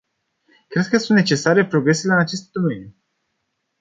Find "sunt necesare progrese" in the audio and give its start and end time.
0.97-2.07